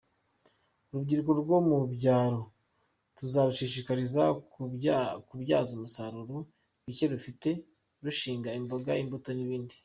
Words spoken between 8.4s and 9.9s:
imboga imbuto n’ibindi.